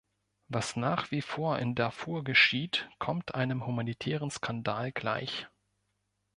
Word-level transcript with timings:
Was 0.47 0.75
nach 0.77 1.11
wie 1.11 1.21
vor 1.21 1.59
in 1.59 1.75
Darfur 1.75 2.23
geschieht 2.23 2.89
kommt 2.97 3.35
einem 3.35 3.67
humanitären 3.67 4.31
Skandal 4.31 4.91
gleich. 4.91 5.45